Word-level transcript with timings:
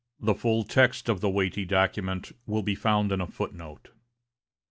The 0.19 0.33
full 0.33 0.63
text 0.63 1.09
of 1.09 1.21
the 1.21 1.29
weighty 1.29 1.63
document 1.63 2.31
will 2.47 2.63
be 2.63 2.73
found 2.73 3.11
in 3.11 3.21
a 3.21 3.27
foot 3.27 3.53
note. 3.53 3.89